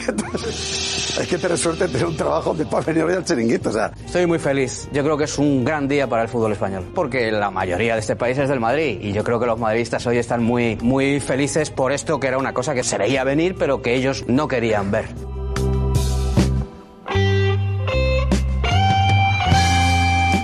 Entonces, 0.06 0.89
hay 1.18 1.26
que 1.26 1.38
tener 1.38 1.58
suerte 1.58 1.86
de 1.86 1.92
tener 1.92 2.06
un 2.06 2.16
trabajo 2.16 2.50
donde 2.50 2.66
puedas 2.66 2.86
venir 2.86 3.04
hoy 3.04 3.14
al 3.14 3.24
chiringuito, 3.24 3.70
o 3.70 3.72
sea. 3.72 3.92
Estoy 4.04 4.26
muy 4.26 4.38
feliz. 4.38 4.88
Yo 4.92 5.02
creo 5.02 5.16
que 5.16 5.24
es 5.24 5.38
un 5.38 5.64
gran 5.64 5.88
día 5.88 6.06
para 6.06 6.22
el 6.22 6.28
fútbol 6.28 6.52
español. 6.52 6.84
Porque 6.94 7.30
la 7.32 7.50
mayoría 7.50 7.94
de 7.94 8.00
este 8.00 8.16
país 8.16 8.38
es 8.38 8.48
del 8.48 8.60
Madrid. 8.60 8.98
Y 9.00 9.12
yo 9.12 9.24
creo 9.24 9.40
que 9.40 9.46
los 9.46 9.58
madridistas 9.58 10.06
hoy 10.06 10.18
están 10.18 10.42
muy, 10.42 10.76
muy 10.82 11.20
felices 11.20 11.70
por 11.70 11.92
esto, 11.92 12.20
que 12.20 12.28
era 12.28 12.38
una 12.38 12.52
cosa 12.52 12.74
que 12.74 12.82
se 12.82 12.98
veía 12.98 13.24
venir, 13.24 13.56
pero 13.58 13.82
que 13.82 13.94
ellos 13.94 14.24
no 14.28 14.48
querían 14.48 14.90
ver. 14.90 15.06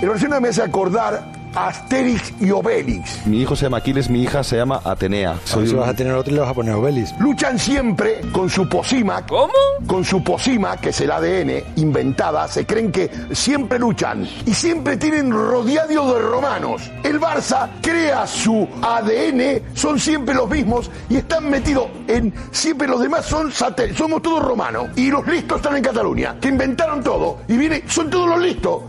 El 0.01 0.09
Barcelona 0.09 0.39
me 0.39 0.49
hace 0.49 0.61
acordar 0.61 1.36
Asterix 1.55 2.33
y 2.39 2.51
Obelix. 2.51 3.25
Mi 3.25 3.41
hijo 3.41 3.55
se 3.55 3.63
llama 3.65 3.77
Aquiles, 3.77 4.09
mi 4.09 4.23
hija 4.23 4.43
se 4.43 4.57
llama 4.57 4.81
Atenea. 4.83 5.37
si 5.45 5.73
vas 5.73 5.89
a 5.89 5.93
tener 5.93 6.13
otro 6.13 6.33
le 6.33 6.39
vas 6.41 6.49
a 6.49 6.53
poner 6.53 6.73
Obelis. 6.75 7.13
Luchan 7.19 7.57
siempre 7.59 8.21
con 8.31 8.49
su 8.49 8.67
posima. 8.69 9.25
¿Cómo? 9.25 9.53
Con 9.85 10.03
su 10.05 10.23
posima, 10.23 10.77
que 10.77 10.89
es 10.89 11.01
el 11.01 11.11
ADN, 11.11 11.63
inventada. 11.77 12.47
Se 12.47 12.65
creen 12.65 12.91
que 12.91 13.09
siempre 13.31 13.79
luchan. 13.79 14.27
Y 14.45 14.53
siempre 14.53 14.97
tienen 14.97 15.31
rodeado 15.31 16.13
de 16.13 16.19
romanos. 16.21 16.91
El 17.03 17.19
Barça 17.19 17.69
crea 17.81 18.25
su 18.27 18.67
ADN, 18.81 19.61
son 19.73 19.99
siempre 19.99 20.35
los 20.35 20.49
mismos 20.49 20.89
y 21.09 21.17
están 21.17 21.49
metidos 21.49 21.87
en. 22.07 22.33
Siempre 22.51 22.87
los 22.87 23.01
demás 23.01 23.25
son 23.25 23.51
satel- 23.51 23.95
somos 23.95 24.21
todos 24.21 24.43
romanos. 24.43 24.89
Y 24.95 25.09
los 25.09 25.25
listos 25.27 25.57
están 25.57 25.75
en 25.77 25.83
Cataluña, 25.83 26.35
que 26.39 26.49
inventaron 26.49 27.03
todo. 27.03 27.39
Y 27.47 27.57
viene, 27.57 27.83
son 27.87 28.09
todos 28.09 28.29
los 28.29 28.39
listos. 28.39 28.81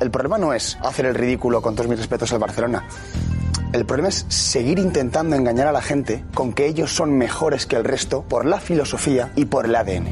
El 0.00 0.10
problema 0.10 0.38
no 0.38 0.52
es 0.52 0.76
hacer 0.82 1.06
el 1.06 1.14
ridículo 1.14 1.62
con 1.62 1.74
todos 1.74 1.88
mis 1.88 1.98
respetos 1.98 2.32
al 2.32 2.38
Barcelona. 2.38 2.84
El 3.72 3.84
problema 3.84 4.08
es 4.08 4.24
seguir 4.28 4.78
intentando 4.78 5.36
engañar 5.36 5.66
a 5.66 5.72
la 5.72 5.82
gente 5.82 6.24
con 6.34 6.52
que 6.52 6.66
ellos 6.66 6.94
son 6.94 7.16
mejores 7.18 7.66
que 7.66 7.76
el 7.76 7.84
resto 7.84 8.22
por 8.22 8.46
la 8.46 8.60
filosofía 8.60 9.32
y 9.36 9.46
por 9.46 9.66
el 9.66 9.74
ADN. 9.74 10.08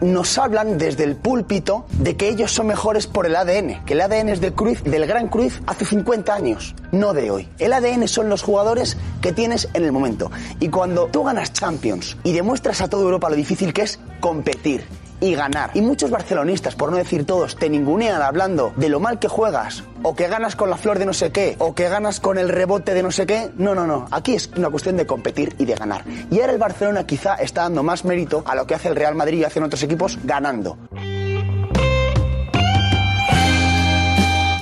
Nos 0.00 0.38
hablan 0.38 0.78
desde 0.78 1.04
el 1.04 1.16
púlpito 1.16 1.84
de 1.98 2.16
que 2.16 2.28
ellos 2.28 2.52
son 2.52 2.68
mejores 2.68 3.06
por 3.06 3.26
el 3.26 3.36
ADN, 3.36 3.84
que 3.84 3.94
el 3.94 4.00
ADN 4.00 4.28
es 4.30 4.40
de 4.40 4.52
Cruyff, 4.52 4.82
del 4.82 5.06
gran 5.06 5.28
Cruyff 5.28 5.60
hace 5.66 5.84
50 5.84 6.32
años, 6.32 6.74
no 6.92 7.12
de 7.12 7.30
hoy. 7.30 7.48
El 7.58 7.72
ADN 7.72 8.06
son 8.06 8.28
los 8.28 8.42
jugadores 8.42 8.96
que 9.20 9.32
tienes 9.32 9.68
en 9.74 9.84
el 9.84 9.92
momento. 9.92 10.30
Y 10.60 10.68
cuando 10.68 11.06
tú 11.06 11.24
ganas 11.24 11.52
Champions 11.52 12.16
y 12.22 12.32
demuestras 12.32 12.80
a 12.80 12.88
toda 12.88 13.02
Europa 13.02 13.28
lo 13.28 13.36
difícil 13.36 13.72
que 13.72 13.82
es 13.82 13.98
competir 14.20 14.84
y 15.20 15.34
ganar. 15.34 15.70
Y 15.74 15.80
muchos 15.82 16.10
barcelonistas, 16.10 16.74
por 16.74 16.90
no 16.90 16.96
decir 16.96 17.24
todos, 17.26 17.56
te 17.56 17.68
ningunean 17.68 18.22
hablando 18.22 18.72
de 18.76 18.88
lo 18.88 19.00
mal 19.00 19.18
que 19.18 19.28
juegas, 19.28 19.84
o 20.02 20.14
que 20.14 20.28
ganas 20.28 20.56
con 20.56 20.70
la 20.70 20.76
flor 20.76 20.98
de 20.98 21.06
no 21.06 21.12
sé 21.12 21.30
qué, 21.30 21.56
o 21.58 21.74
que 21.74 21.88
ganas 21.88 22.20
con 22.20 22.38
el 22.38 22.48
rebote 22.48 22.94
de 22.94 23.02
no 23.02 23.10
sé 23.10 23.26
qué. 23.26 23.50
No, 23.56 23.74
no, 23.74 23.86
no. 23.86 24.06
Aquí 24.10 24.34
es 24.34 24.50
una 24.56 24.70
cuestión 24.70 24.96
de 24.96 25.06
competir 25.06 25.54
y 25.58 25.64
de 25.64 25.74
ganar. 25.74 26.04
Y 26.30 26.40
ahora 26.40 26.52
el 26.52 26.58
Barcelona 26.58 27.04
quizá 27.04 27.34
está 27.34 27.62
dando 27.62 27.82
más 27.82 28.04
mérito 28.04 28.42
a 28.46 28.54
lo 28.54 28.66
que 28.66 28.74
hace 28.74 28.88
el 28.88 28.96
Real 28.96 29.14
Madrid 29.14 29.38
y 29.40 29.44
hacen 29.44 29.62
otros 29.62 29.82
equipos 29.82 30.18
ganando. 30.24 30.76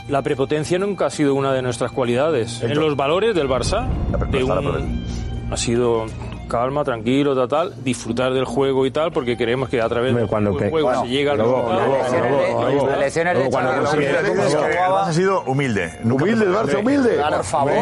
La 0.09 0.23
prepotencia 0.23 0.79
nunca 0.79 1.07
ha 1.07 1.11
sido 1.11 1.35
una 1.35 1.53
de 1.53 1.61
nuestras 1.61 1.93
cualidades. 1.93 2.63
En 2.63 2.75
los 2.81 2.97
valores 2.97 3.35
del 3.35 3.47
Barça, 3.47 3.87
de 4.31 4.43
un- 4.43 5.05
ha 5.51 5.57
sido 5.59 6.07
calma, 6.49 6.83
tranquilo, 6.85 7.37
tal, 7.37 7.49
tal, 7.49 7.85
disfrutar 7.85 8.33
del 8.33 8.45
juego 8.45 8.87
y 8.87 8.91
tal, 8.91 9.13
porque 9.13 9.37
creemos 9.37 9.69
que 9.69 9.81
a 9.81 9.89
través 9.89 10.15
del 10.15 10.27
juego, 10.27 10.87
Bueno, 10.89 11.03
se 11.03 11.09
llega 11.09 11.33
al 11.33 11.39
luego- 11.39 11.65
cuando 13.51 14.97
ha 14.97 15.13
sido 15.13 15.43
humilde. 15.43 15.99
Humilde, 16.05 16.45
el 16.45 16.53
Barça 16.55 16.79
humilde. 16.81 17.19
Por 17.31 17.45
favor. 17.45 17.73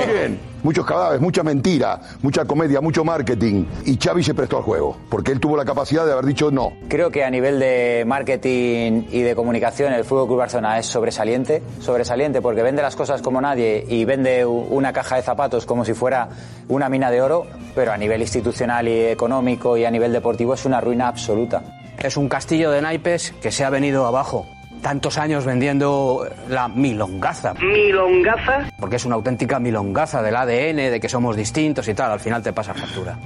Muchos 0.66 0.84
cadáveres, 0.84 1.20
mucha 1.20 1.44
mentira, 1.44 2.00
mucha 2.22 2.44
comedia, 2.44 2.80
mucho 2.80 3.04
marketing. 3.04 3.66
Y 3.84 3.96
Xavi 3.96 4.24
se 4.24 4.34
prestó 4.34 4.56
al 4.56 4.64
juego, 4.64 4.96
porque 5.08 5.30
él 5.30 5.38
tuvo 5.38 5.56
la 5.56 5.64
capacidad 5.64 6.04
de 6.04 6.10
haber 6.10 6.24
dicho 6.24 6.50
no. 6.50 6.72
Creo 6.88 7.08
que 7.08 7.22
a 7.22 7.30
nivel 7.30 7.60
de 7.60 8.02
marketing 8.04 9.04
y 9.12 9.22
de 9.22 9.36
comunicación 9.36 9.92
el 9.92 10.02
Fútbol 10.02 10.26
Club 10.26 10.38
Barcelona 10.38 10.76
es 10.76 10.86
sobresaliente, 10.86 11.62
sobresaliente 11.78 12.42
porque 12.42 12.64
vende 12.64 12.82
las 12.82 12.96
cosas 12.96 13.22
como 13.22 13.40
nadie 13.40 13.86
y 13.88 14.04
vende 14.06 14.44
una 14.44 14.92
caja 14.92 15.14
de 15.14 15.22
zapatos 15.22 15.66
como 15.66 15.84
si 15.84 15.94
fuera 15.94 16.30
una 16.66 16.88
mina 16.88 17.12
de 17.12 17.22
oro, 17.22 17.46
pero 17.76 17.92
a 17.92 17.96
nivel 17.96 18.22
institucional 18.22 18.88
y 18.88 19.04
económico 19.04 19.76
y 19.76 19.84
a 19.84 19.90
nivel 19.92 20.12
deportivo 20.12 20.54
es 20.54 20.64
una 20.64 20.80
ruina 20.80 21.06
absoluta. 21.06 21.62
Es 21.96 22.16
un 22.16 22.28
castillo 22.28 22.72
de 22.72 22.82
naipes 22.82 23.32
que 23.40 23.52
se 23.52 23.64
ha 23.64 23.70
venido 23.70 24.04
abajo. 24.04 24.48
Tantos 24.86 25.18
años 25.18 25.44
vendiendo 25.44 26.28
la 26.48 26.68
milongaza. 26.68 27.54
¿Milongaza? 27.54 28.70
Porque 28.78 28.94
es 28.94 29.04
una 29.04 29.16
auténtica 29.16 29.58
milongaza 29.58 30.22
del 30.22 30.36
ADN, 30.36 30.92
de 30.92 31.00
que 31.00 31.08
somos 31.08 31.34
distintos 31.34 31.88
y 31.88 31.94
tal. 31.94 32.12
Al 32.12 32.20
final 32.20 32.40
te 32.40 32.52
pasa 32.52 32.72
factura. 32.72 33.18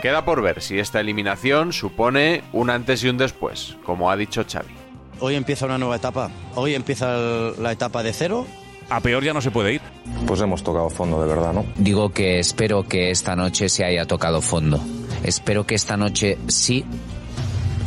Queda 0.00 0.24
por 0.24 0.40
ver 0.40 0.62
si 0.62 0.78
esta 0.78 1.00
eliminación 1.00 1.74
supone 1.74 2.42
un 2.54 2.70
antes 2.70 3.04
y 3.04 3.10
un 3.10 3.18
después, 3.18 3.76
como 3.84 4.10
ha 4.10 4.16
dicho 4.16 4.42
Xavi. 4.50 4.72
Hoy 5.20 5.34
empieza 5.34 5.66
una 5.66 5.76
nueva 5.76 5.96
etapa. 5.96 6.30
Hoy 6.54 6.74
empieza 6.74 7.14
la 7.58 7.72
etapa 7.72 8.02
de 8.02 8.14
cero. 8.14 8.46
A 8.90 9.00
peor 9.00 9.24
ya 9.24 9.32
no 9.32 9.40
se 9.40 9.50
puede 9.50 9.74
ir. 9.74 9.80
Pues 10.26 10.40
hemos 10.40 10.62
tocado 10.62 10.90
fondo 10.90 11.20
de 11.20 11.28
verdad, 11.28 11.52
¿no? 11.52 11.64
Digo 11.76 12.10
que 12.10 12.38
espero 12.38 12.82
que 12.84 13.10
esta 13.10 13.36
noche 13.36 13.68
se 13.68 13.84
haya 13.84 14.06
tocado 14.06 14.40
fondo. 14.40 14.80
Espero 15.22 15.66
que 15.66 15.74
esta 15.74 15.96
noche 15.96 16.38
sí 16.48 16.84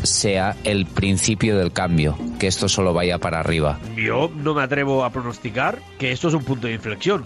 sea 0.03 0.55
el 0.63 0.85
principio 0.85 1.57
del 1.57 1.71
cambio, 1.71 2.17
que 2.39 2.47
esto 2.47 2.69
solo 2.69 2.93
vaya 2.93 3.17
para 3.17 3.39
arriba. 3.39 3.79
Yo 3.95 4.29
no 4.35 4.53
me 4.53 4.63
atrevo 4.63 5.03
a 5.03 5.09
pronosticar 5.09 5.79
que 5.97 6.11
esto 6.11 6.27
es 6.27 6.33
un 6.33 6.43
punto 6.43 6.67
de 6.67 6.73
inflexión. 6.73 7.25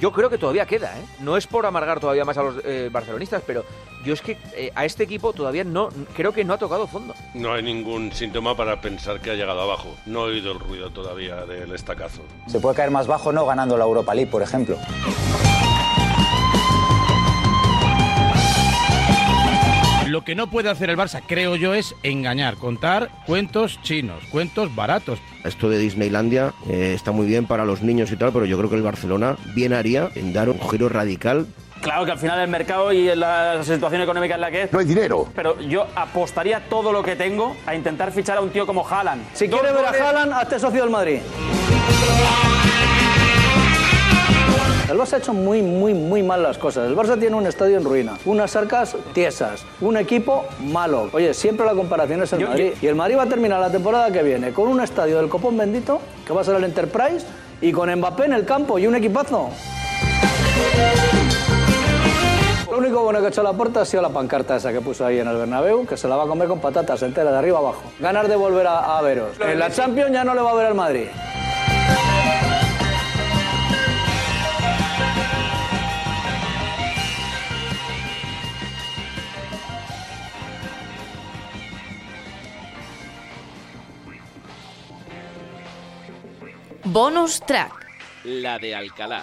Yo 0.00 0.12
creo 0.12 0.30
que 0.30 0.38
todavía 0.38 0.64
queda, 0.64 0.96
¿eh? 0.96 1.04
No 1.20 1.36
es 1.36 1.46
por 1.46 1.66
amargar 1.66 1.98
todavía 1.98 2.24
más 2.24 2.38
a 2.38 2.42
los 2.42 2.56
eh, 2.64 2.88
barcelonistas, 2.90 3.42
pero 3.44 3.64
yo 4.04 4.14
es 4.14 4.20
que 4.20 4.38
eh, 4.54 4.70
a 4.74 4.84
este 4.84 5.02
equipo 5.02 5.32
todavía 5.32 5.64
no, 5.64 5.88
creo 6.16 6.32
que 6.32 6.44
no 6.44 6.54
ha 6.54 6.58
tocado 6.58 6.86
fondo. 6.86 7.14
No 7.34 7.52
hay 7.52 7.62
ningún 7.64 8.12
síntoma 8.12 8.56
para 8.56 8.80
pensar 8.80 9.20
que 9.20 9.32
ha 9.32 9.34
llegado 9.34 9.60
abajo. 9.60 9.96
No 10.06 10.26
he 10.26 10.32
oído 10.32 10.52
el 10.52 10.60
ruido 10.60 10.90
todavía 10.90 11.44
del 11.46 11.74
estacazo. 11.74 12.22
Se 12.46 12.60
puede 12.60 12.76
caer 12.76 12.92
más 12.92 13.08
bajo 13.08 13.32
no 13.32 13.44
ganando 13.44 13.76
la 13.76 13.84
Europa 13.84 14.14
League, 14.14 14.30
por 14.30 14.42
ejemplo. 14.42 14.78
Lo 20.18 20.24
que 20.24 20.34
no 20.34 20.50
puede 20.50 20.68
hacer 20.68 20.90
el 20.90 20.96
Barça, 20.96 21.22
creo 21.24 21.54
yo, 21.54 21.74
es 21.74 21.94
engañar, 22.02 22.56
contar 22.56 23.08
cuentos 23.24 23.80
chinos, 23.82 24.20
cuentos 24.32 24.74
baratos. 24.74 25.20
Esto 25.44 25.70
de 25.70 25.78
Disneylandia 25.78 26.54
eh, 26.68 26.90
está 26.92 27.12
muy 27.12 27.24
bien 27.24 27.46
para 27.46 27.64
los 27.64 27.82
niños 27.82 28.10
y 28.10 28.16
tal, 28.16 28.32
pero 28.32 28.44
yo 28.44 28.58
creo 28.58 28.68
que 28.68 28.74
el 28.74 28.82
Barcelona 28.82 29.36
bien 29.54 29.72
haría 29.72 30.08
en 30.16 30.32
dar 30.32 30.48
un 30.48 30.60
giro 30.60 30.88
radical. 30.88 31.46
Claro 31.80 32.04
que 32.04 32.10
al 32.10 32.18
final 32.18 32.40
el 32.40 32.48
mercado 32.48 32.92
y 32.92 33.14
la 33.14 33.62
situación 33.62 34.02
económica 34.02 34.34
en 34.34 34.40
la 34.40 34.50
que 34.50 34.62
es. 34.64 34.72
No 34.72 34.80
hay 34.80 34.86
dinero. 34.86 35.28
Pero 35.36 35.60
yo 35.60 35.86
apostaría 35.94 36.68
todo 36.68 36.90
lo 36.90 37.00
que 37.04 37.14
tengo 37.14 37.56
a 37.64 37.76
intentar 37.76 38.10
fichar 38.10 38.38
a 38.38 38.40
un 38.40 38.50
tío 38.50 38.66
como 38.66 38.84
Haaland. 38.84 39.22
Si 39.34 39.48
quiere 39.48 39.70
ver 39.70 39.86
a 39.86 39.90
Haaland, 39.90 40.32
hazte 40.32 40.58
socio 40.58 40.80
del 40.80 40.90
Madrid. 40.90 41.20
El 44.90 44.96
Barça 44.98 45.14
ha 45.14 45.18
hecho 45.18 45.34
muy, 45.34 45.60
muy, 45.60 45.92
muy 45.92 46.22
mal 46.22 46.42
las 46.42 46.56
cosas. 46.56 46.88
El 46.88 46.96
Barça 46.96 47.18
tiene 47.18 47.36
un 47.36 47.46
estadio 47.46 47.76
en 47.76 47.84
ruina, 47.84 48.16
unas 48.24 48.56
arcas 48.56 48.96
tiesas, 49.12 49.64
un 49.82 49.98
equipo 49.98 50.46
malo. 50.60 51.10
Oye, 51.12 51.34
siempre 51.34 51.66
la 51.66 51.74
comparación 51.74 52.22
es 52.22 52.32
el 52.32 52.38
Yo- 52.40 52.48
Madrid. 52.48 52.72
Y 52.80 52.86
el 52.86 52.94
Madrid 52.94 53.18
va 53.18 53.24
a 53.24 53.28
terminar 53.28 53.60
la 53.60 53.70
temporada 53.70 54.10
que 54.10 54.22
viene 54.22 54.52
con 54.52 54.66
un 54.68 54.80
estadio 54.80 55.18
del 55.18 55.28
Copón 55.28 55.58
Bendito, 55.58 56.00
que 56.26 56.32
va 56.32 56.40
a 56.40 56.44
ser 56.44 56.54
el 56.56 56.64
Enterprise, 56.64 57.26
y 57.60 57.70
con 57.70 57.94
Mbappé 57.94 58.24
en 58.24 58.32
el 58.32 58.46
campo 58.46 58.78
y 58.78 58.86
un 58.86 58.94
equipazo. 58.94 59.50
Lo 62.70 62.78
único 62.78 63.02
bueno 63.02 63.18
que 63.20 63.26
ha 63.26 63.28
hecho 63.28 63.42
la 63.42 63.52
puerta 63.52 63.82
ha 63.82 63.84
sido 63.84 64.02
la 64.02 64.08
pancarta 64.10 64.56
esa 64.56 64.72
que 64.72 64.80
puso 64.80 65.04
ahí 65.04 65.18
en 65.18 65.28
el 65.28 65.36
Bernabéu, 65.36 65.84
que 65.84 65.96
se 65.98 66.08
la 66.08 66.16
va 66.16 66.24
a 66.24 66.26
comer 66.26 66.48
con 66.48 66.60
patatas 66.60 67.02
entera, 67.02 67.30
de 67.30 67.36
arriba 67.36 67.58
abajo. 67.58 67.82
Ganar 68.00 68.26
de 68.28 68.36
volver 68.36 68.66
a, 68.66 68.98
a 68.98 69.02
veros. 69.02 69.32
En 69.40 69.58
la 69.58 69.70
Champions 69.70 70.12
ya 70.12 70.24
no 70.24 70.34
le 70.34 70.40
va 70.40 70.52
a 70.52 70.54
ver 70.54 70.66
al 70.66 70.74
Madrid. 70.74 71.08
Bonus 87.00 87.40
track. 87.46 87.70
La 88.24 88.58
de 88.58 88.74
Alcalá. 88.74 89.22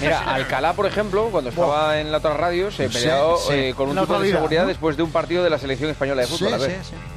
Mira, 0.00 0.18
Alcalá, 0.34 0.72
por 0.72 0.84
ejemplo, 0.84 1.28
cuando 1.30 1.50
estaba 1.50 2.00
en 2.00 2.10
la 2.10 2.18
otra 2.18 2.34
radio, 2.34 2.72
se 2.72 2.88
peleó 2.88 3.36
sí. 3.36 3.52
eh, 3.52 3.74
con 3.76 3.88
un 3.88 4.00
tipo 4.00 4.18
de 4.18 4.32
seguridad 4.32 4.62
¿no? 4.62 4.68
después 4.68 4.96
de 4.96 5.04
un 5.04 5.12
partido 5.12 5.44
de 5.44 5.50
la 5.50 5.60
selección 5.60 5.88
española 5.90 6.22
de 6.22 6.26
fútbol. 6.26 6.48
Sí, 6.48 6.54
a 6.54 6.58
ver. 6.58 7.15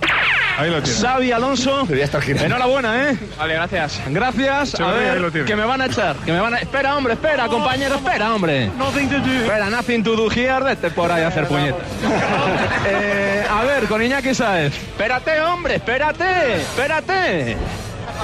Ahí 0.59 0.69
lo 0.69 0.81
tienes. 0.81 1.01
Xavi 1.01 1.31
Alonso. 1.31 1.87
Enhorabuena, 2.27 3.11
¿eh? 3.11 3.17
Vale, 3.37 3.53
gracias. 3.53 4.01
Gracias. 4.09 4.77
A 4.81 4.91
ahí 4.91 5.19
lo 5.19 5.31
que 5.31 5.55
me 5.55 5.63
van 5.63 5.79
a 5.79 5.85
echar. 5.85 6.17
Que 6.17 6.33
me 6.33 6.41
van 6.41 6.53
a... 6.53 6.57
Espera, 6.57 6.97
hombre, 6.97 7.13
espera, 7.13 7.47
compañero, 7.47 7.95
espera, 7.95 8.35
hombre. 8.35 8.65
Espera, 8.65 9.69
nothing 9.69 10.03
to 10.03 10.17
do 10.17 10.29
here. 10.29 10.59
Vete 10.61 10.91
por 10.91 11.09
ahí 11.09 11.23
a 11.23 11.29
hacer 11.29 11.47
puñetas. 11.47 11.81
Eh, 12.91 13.45
a 13.49 13.63
ver, 13.63 13.85
con 13.85 14.01
Iñaki 14.01 14.33
Saez. 14.33 14.73
Espérate, 14.73 15.41
hombre, 15.41 15.75
espérate. 15.75 16.55
Espérate. 16.55 17.57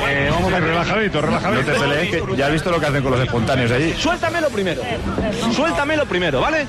Eh, 0.07 0.29
vamos 0.31 0.53
a 0.53 0.59
relajadito, 0.59 1.21
relajadito. 1.21 1.61
No 1.61 1.73
te 1.73 1.79
pelees, 1.79 2.09
que 2.11 2.35
ya 2.37 2.45
has 2.47 2.51
visto 2.51 2.69
lo 2.71 2.79
que 2.79 2.85
hacen 2.85 3.01
con 3.03 3.11
los 3.13 3.21
espontáneos 3.21 3.71
allí. 3.71 3.93
Suéltamelo 3.93 4.49
primero. 4.49 4.81
Suéltamelo 5.53 6.05
primero, 6.05 6.41
¿vale? 6.41 6.67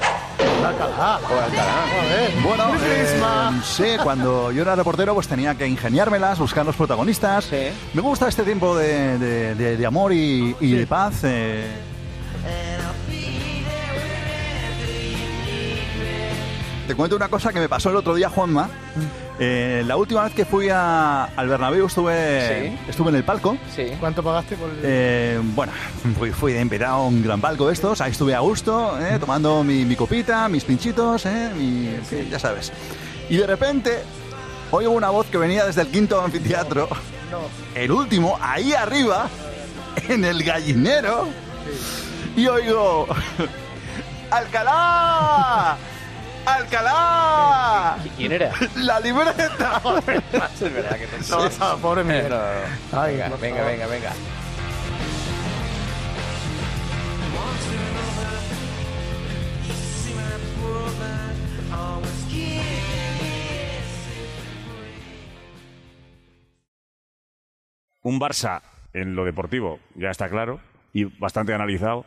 Bueno, 2.42 2.73
eh, 2.85 3.21
sí, 3.64 3.85
cuando 4.02 4.52
yo 4.52 4.62
era 4.62 4.75
reportero 4.76 5.14
pues 5.14 5.28
tenía 5.28 5.54
que 5.54 5.66
ingeniármelas, 5.66 6.38
buscar 6.38 6.64
los 6.64 6.76
protagonistas. 6.76 7.50
Me 7.95 8.00
gusta 8.00 8.28
este 8.28 8.42
tiempo 8.42 8.76
de, 8.76 9.18
de- 9.18 9.54
de- 9.54 9.76
de 9.76 9.87
amor 9.87 10.12
y, 10.12 10.54
y 10.61 10.73
de 10.73 10.87
paz. 10.87 11.21
eh. 11.25 11.66
Te 16.87 16.95
cuento 16.95 17.16
una 17.16 17.28
cosa 17.28 17.52
que 17.52 17.59
me 17.59 17.68
pasó 17.68 17.90
el 17.90 17.97
otro 17.97 18.14
día, 18.14 18.28
Juanma. 18.28 18.68
Eh, 19.38 19.83
la 19.87 19.97
última 19.99 20.25
vez 20.25 20.33
que 20.33 20.47
fui 20.47 20.71
a- 20.71 21.25
al 21.25 21.49
Bernabéu 21.49 21.87
estuve, 21.87 22.69
estuve 22.88 23.11
en 23.11 23.16
el 23.16 23.25
palco. 23.25 23.59
¿Cuánto 24.00 24.23
pagaste 24.23 24.57
por 24.57 24.71
el.? 24.71 24.78
Eh, 24.83 25.40
bueno, 25.55 25.73
fui, 26.19 26.31
fui 26.31 26.52
de 26.55 26.61
invitado 26.62 26.95
a 26.95 27.07
un 27.07 27.23
gran 27.23 27.38
palco 27.40 27.66
de 27.66 27.75
estos, 27.75 28.00
ahí 28.00 28.12
estuve 28.12 28.35
a 28.35 28.40
gusto, 28.40 28.99
eh, 28.99 29.19
tomando 29.21 29.62
mi, 29.62 29.85
mi 29.85 29.95
copita, 29.95 30.49
mis 30.49 30.64
pinchitos, 30.64 31.26
eh, 31.26 31.50
mi- 31.55 31.97
ya 32.31 32.38
sabes. 32.38 32.73
Y 33.28 33.37
de 33.37 33.47
repente 33.47 33.99
oigo 34.71 34.93
una 34.93 35.11
voz 35.11 35.26
que 35.26 35.37
venía 35.37 35.66
desde 35.66 35.83
el 35.83 35.88
quinto 35.88 36.19
anfiteatro, 36.23 36.88
el 37.75 37.93
último, 37.93 38.38
ahí 38.40 38.73
arriba, 38.73 39.28
en 40.09 40.25
el 40.25 40.43
gallinero, 40.45 41.28
y 42.37 42.47
oigo, 42.47 43.07
¡Alcalá! 44.31 45.75
¡Alcalá! 48.33 48.52
¿Quién 48.59 48.71
era? 48.73 48.85
¡La 48.85 49.00
libreta! 49.00 49.83
es 50.54 50.61
verdad 50.61 50.99
que 50.99 51.06
te 51.06 51.23
Sí. 51.23 51.33
pobre 51.80 52.04
Miguel. 52.04 52.28
No, 52.28 52.37
no, 52.37 52.42
no. 52.92 53.00
Ay, 53.00 53.16
venga, 53.40 53.62
venga, 53.64 53.87
venga. 53.87 54.12
Un 68.02 68.21
Barça 68.21 68.62
en 68.92 69.16
lo 69.16 69.25
deportivo 69.25 69.80
ya 69.95 70.11
está 70.11 70.28
claro 70.28 70.61
y 70.92 71.04
bastante 71.04 71.52
analizado. 71.54 72.06